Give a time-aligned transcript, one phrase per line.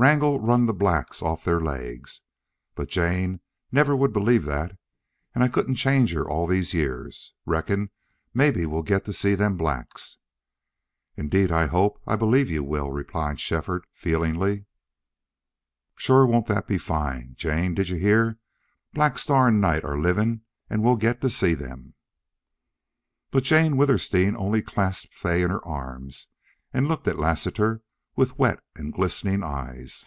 [0.00, 2.22] "Wrangle run the blacks off their legs.
[2.76, 3.40] But Jane
[3.72, 4.78] never would believe thet.
[5.34, 7.32] An' I couldn't change her all these years....
[7.44, 7.90] Reckon
[8.32, 10.18] mebbe we'll get to see them blacks?"
[11.16, 14.66] "Indeed, I hope I believe you will," replied Shefford, feelingly.
[15.96, 17.34] "Shore won't thet be fine.
[17.36, 18.38] Jane, did you hear?
[18.94, 21.94] Black Star an' Night are livin' an' we'll get to see them."
[23.32, 26.28] But Jane Withersteen only clasped Fay in her arms,
[26.72, 27.82] and looked at Lassiter
[28.18, 30.04] with wet and glistening eyes.